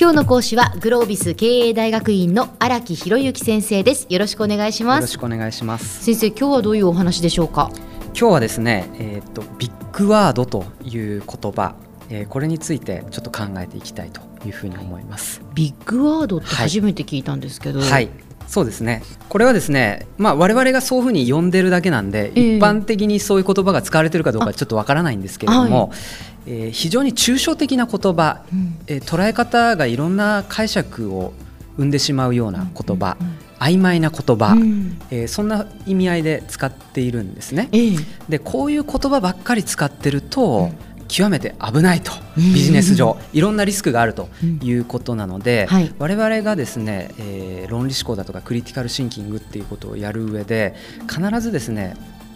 [0.00, 4.06] 今日の講師はグロービス経営大学院の荒木博之先生です。
[4.08, 4.96] よろしくお願いします。
[4.96, 6.02] よろしくお願いします。
[6.02, 7.70] 先生今日はどういうお話でしょうか？
[8.18, 11.74] 今日はですねえっ、ー、とビッグワードという言葉
[12.08, 15.42] えー、これについてちょっと考えていきたいというふうに思います。
[15.54, 18.08] ビッグワードって初めて聞いたんですけど、はい、はい
[18.50, 19.04] そうですね。
[19.28, 25.98] これはですね、まあ、我々がそういうふうに呼んでるだけなんで、えー、一般的にそういう言葉が使われてるかどうかちょっとわからないんですけれども、はい、
[26.46, 31.32] えー、非常に抽象的な言葉、うん、えー、捉え方がいろんな解釈を
[31.76, 33.26] 生んでしまうような言葉、うん。
[33.28, 33.32] うん。
[33.32, 37.68] うん、曖昧な言葉、うん、えー、そんな意味合いで使っているんですね。
[37.70, 42.12] えー、でこういう言葉ばっかり使ってると、うん極めて危ないと。
[42.36, 43.18] ビジネス上。
[43.32, 44.28] いろんなリスクがあると
[44.62, 50.74] いうことなので、はい、我々がですね、えー、論理思考だとかクリティカルシンキングっていうことをやる上で
[51.08, 51.94] 必ずですね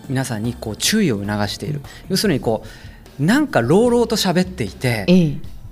[0.09, 1.80] 皆さんにこう注意を促している。
[2.09, 2.64] 要するにこ
[3.20, 5.06] うなんか朗々と喋っていて、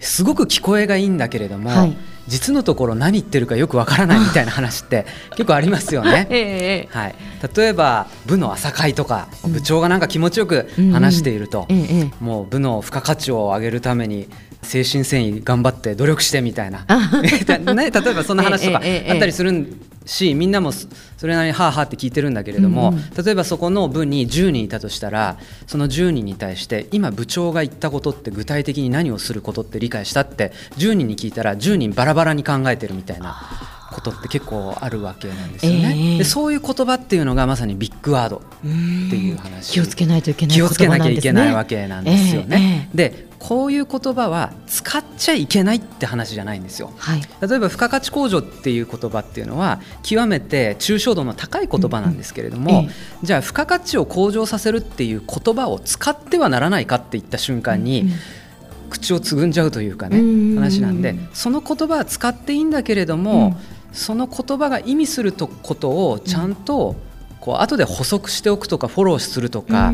[0.02, 1.96] すごく聞こえがいいんだけれども、はい。
[2.28, 6.26] 実のところ何言ってるかよくわからないみたいな話って 結構ありますよね。
[6.30, 7.14] えー、はい、
[7.56, 11.78] 例えば部の朝会とか部長がなんか気持ちよく話していると、うん。
[11.78, 14.28] うん、もう部の付加価値を上げるために
[14.62, 16.84] 精神繊維頑張って努力してみたいな、
[17.74, 19.66] ね、例えばそんな話とかあったりするん
[20.06, 33.71] しみんなもそれなりにはあはあって聞いてるんだけれども、うんうん、例えばそこの部に10人いたとしたらその10人に対して今部長が言ったことって具体的に何をすることって理解したって10人に聞いたら10人バラバラに考えてるみたいな。
[34.02, 39.72] ことって結構あるわけなんですよね、えー、でそういう言葉っていうのがまさにビッグワードっていう話。
[39.72, 52.90] 気をつけないといけない、気をつけなきゃいけないわけなんですよね、えーえー、でこういう言葉は使っちゃいけないって話じゃないんですよ、はい、例えば付加価値向上っていう言葉っていうのは極めて抽象度の高い言葉なんですけれども、うんうん、
[53.22, 58.14] じゃあ付加価値を向上させるっていう言葉を使ってはならないかっていった瞬間に、うんうん。
[58.92, 60.18] 口をつぐんじゃうというかね
[60.54, 63.56] 話なんでその言葉は使っていいんだけれども、うん、
[63.92, 66.96] その言葉が意味することをちゃんと
[67.40, 69.92] こう後で補足しておくとかフォローするとか、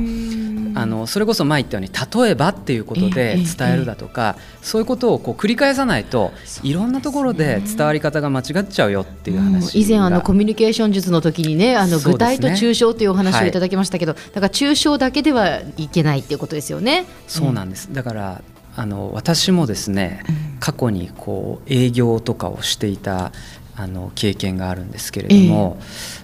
[0.75, 6.31] あのそれこそ前言ったように例えばっていうことで伝えるだとか、そういうことをこう繰り返さないと
[6.62, 13.50] いろんなところで伝わり方が間違っちゃうよっていう話以前あのコミュニケーション術の時にねあの具体と抽象というお話をい。
[13.50, 17.06] ただきましたけど、だから抽象だけではいけないっていうことですよね。
[17.26, 18.42] そうなんです、だから
[18.76, 20.22] あの私もですね、
[20.60, 23.32] 過去にこう営業とかをしていた
[23.81, 25.77] あの経験があるんですけれども、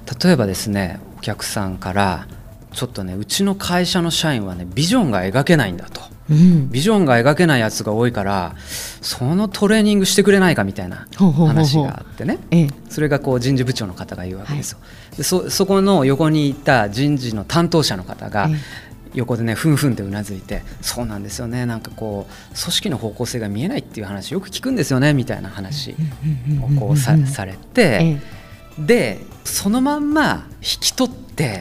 [0.07, 2.27] えー、例えばですねお客さんから
[2.73, 6.01] ちょっとねうちの会社の社員はねビジョンが描けないんだと、
[6.31, 8.57] うん、ビジョンが描けないやつが多いから
[9.01, 12.39] そのトレーニングしてくれないかみたいな話があってね。
[12.89, 14.79] それがこう人事部長の方が言うわけですよ。
[14.81, 18.49] はい、でそそこの横にいた人事の担当者の方が、
[19.15, 25.95] 横でねふんふんってうなずいてそうなんですよねなんかこう組織の方向性が見えないっていう話よく聞くんですよねみたいな話
[26.61, 28.19] をこうさされて、
[28.79, 31.61] でそのまんま引き取って、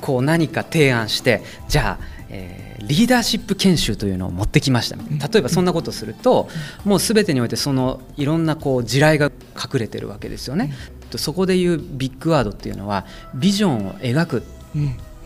[0.00, 6.48] こう何か提案してじゃあ、えー、リーダーシップ研修というのを持ってきました例えばそんなことをすると
[6.84, 9.26] もう全てにおいてそのいろんなこう地雷が
[9.56, 10.72] 隠れてるわけですよね。
[11.16, 14.42] そこでいうビッグワードっていうのはビジョンを描くっ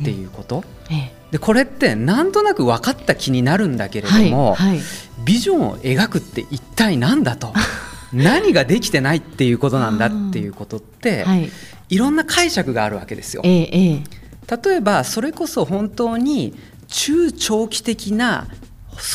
[0.04, 0.64] ていうこと、
[1.36, 4.80] でこれってなんとなく分かった気になるんだけれども、はいはい、
[5.26, 7.52] ビジョンを描くって一体何だと？
[8.14, 11.50] 何ができてないっていうことなんだっていうことって、はい、
[11.90, 13.42] いろんな解釈があるわけですよ。
[13.44, 14.02] ええ。
[14.64, 16.54] 例えばそれこそ本当に
[16.88, 18.46] 中長期的な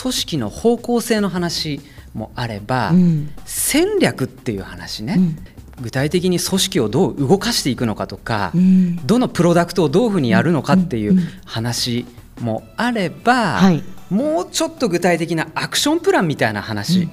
[0.01, 1.81] 組織の方向性の話
[2.13, 5.37] もあれば、うん、戦略っていう話ね、うん、
[5.81, 12.05] 具体的に組織をどう動かしていくのかとか、うん、どのプロダクトをどういうふうにやるのかっていう話
[12.39, 17.09] もあれば、はい、もうちょっと具体的なアクションプランみたいな話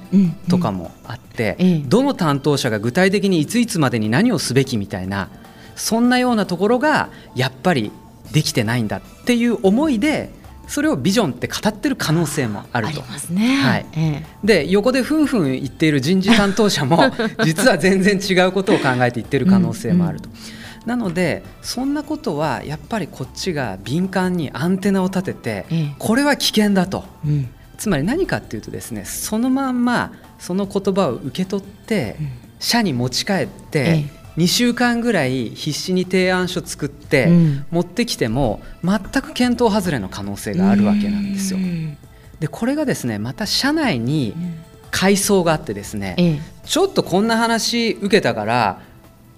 [0.48, 5.28] とかもあって、どの担当者が具体的にいついつまでに何をすべきみたいな
[5.76, 7.92] そんなようなところがやっぱり
[8.32, 10.30] できてないんだっていう思いで
[10.68, 13.02] それをビジョンって語ってる可能性もあると。
[13.32, 13.86] ね、はい。
[13.96, 17.10] ええ、で横でふんふん言っている人事担当者も
[17.44, 20.28] 実は全然違うことを考えて言ってる可能性もあると。
[20.28, 20.40] うんうん。
[20.86, 25.66] なのでそんなことはやっぱりこっちが敏感にアンテナを立てて、
[25.98, 27.48] これは危険だと、うん、
[27.78, 32.16] つまり何かっていうとですねそのまんまその言葉を受け取って、
[32.60, 34.04] 社に持ち帰って、
[34.38, 37.28] 2週間ぐらい必死に提案書作って
[37.70, 41.58] 持ってきても全く検討外れの可能性があるわけなんですよ。
[42.38, 44.34] でこれがですねまた社内に
[44.92, 48.80] 階層があってですね、ちょっとこんな話受けたから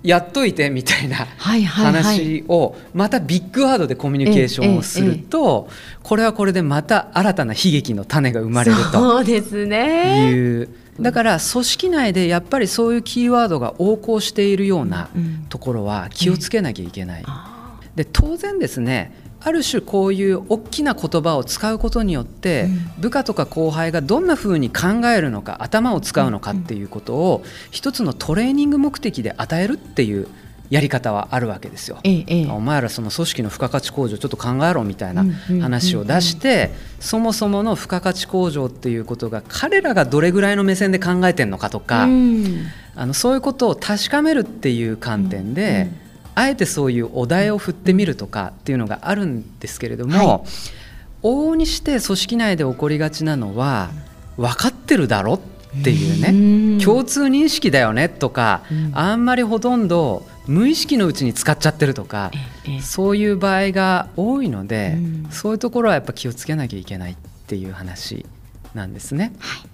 [0.02, 5.68] やっといてみたいな話をまたビッグワードでコミュニケーションをすると
[6.02, 10.68] これはこれでまた新たな悲劇の種が生まれるという
[10.98, 15.08] だから組織内でやっぱりそういうキーワードが横行しているような
[15.48, 17.24] ところは気をつけなきゃいけない。
[17.94, 30.28] で当然ですねある種こういう大きな言葉を使うことによって、部下とか後輩がどんなふうに考えるのか頭を使うのかっていうことを一つのトレーニング目的で与えるっていう
[30.70, 31.98] やり方はあるわけですよ。
[32.04, 35.24] ええ、お前らその組織の付加価値向上ちょっと考えろみたいな
[35.60, 36.70] 話を出して
[37.00, 42.06] そもそもの付加価値向上っていうことが彼らがどれぐらいの目線で考えてるのかとか、あ
[43.06, 45.90] のそういうことを確かめるっていう観点で、
[46.36, 50.26] あえてそういうお題を振ってみるとかっていうのがあるんですけれども、はい、
[51.24, 53.90] 往々にして組織内で起こりがちなのは
[54.36, 55.49] 分かってるだろって
[55.90, 58.62] いうね共通認識だよねとか、
[58.92, 62.30] あんまりほとんど無意識のうちに使っちゃってるとか、
[62.82, 64.98] そういう場合が多いので、
[65.30, 68.26] そういうところはやっぱ気をつけなきゃいけないっていう話
[68.74, 69.32] なんですね。
[69.38, 69.68] はい、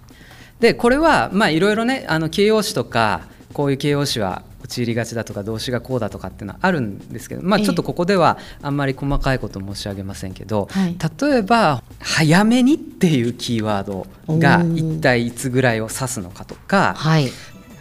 [0.61, 3.23] でこれはまあいろいろねあの形容詞とか
[3.53, 17.31] こういう形容詞は陥りがちだとか動詞がこうだとかっていうのはあるんですけど、まあ、ちょっとここではあんまり細かいこと申し上げませんけど、はい、例えば「早めに」っていうキーワードが一体いつぐらいを指すのかとか、はい、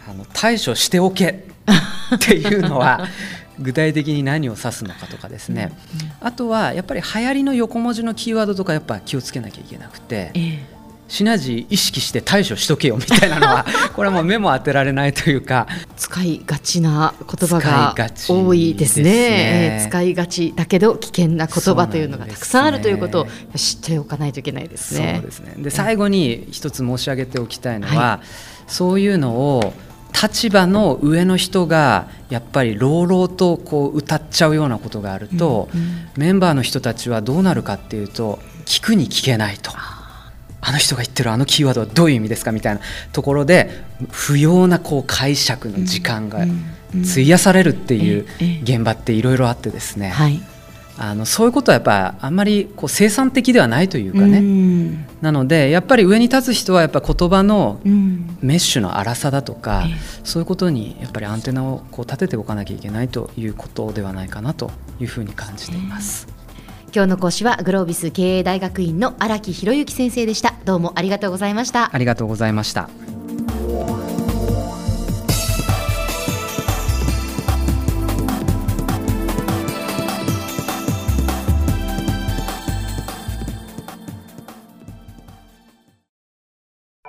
[0.08, 1.46] あの対処しておけ
[2.14, 3.06] っていうのは
[3.58, 5.72] 具体的に何を指すのかとかですね、
[6.20, 10.30] あとはやっぱり流行りの横文字のキーワードとかやっぱ気をつけなきゃいけなくて。
[10.34, 10.75] えー
[11.08, 13.64] シナジー意識して対処しとけよみたいなのは
[13.94, 15.66] これはもう目も当てられないというか。
[15.96, 17.94] 使いがちな言葉が
[18.28, 23.26] 多いですね、ね、使いがちだけど危険な言葉というのがたくさんあるということを
[23.56, 25.20] 知っておかないといけないですね。
[25.20, 25.54] そうですね。
[25.58, 28.26] で最後に一つ申し上げておきたいのは、はい、
[28.66, 29.74] そういうのを
[30.20, 39.72] 立場の上の人がやっぱり朗々とこう歌っちゃうようなことがあると、うんうん、メンバーの人たちはどうなるかっていうと聞くに聞けないと。
[40.66, 42.80] あの人が言ってるあのキーワードはどういう意味ですかみたいな
[43.12, 43.70] ところで
[44.10, 46.40] 不要なこう解釈の時間が
[47.08, 48.26] 費やされるっていう
[48.64, 50.12] 現場っていろいろあってですね、
[50.98, 59.84] あのそういうことはやっぱあんまりこう生産的ではないというかね、なのでやっぱり上に立つ人はやっぱ言葉のメッシュの粗さだとか、
[60.24, 66.35] そういうことにやっぱりアンテナをこう立てておかなきゃいけないということではないかなというふうに感じています。
[66.96, 70.54] 今日の講師はグロービス経営大学院の荒木博之先生でした。
[70.64, 71.94] どうもありがとうございました。
[71.94, 72.88] ありがとうございました。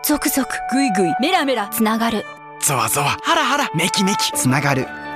[0.03, 2.25] ゾクゾクグイグイメラメラつながる。
[2.61, 4.85] ゾワゾワハラハラメキメキつながる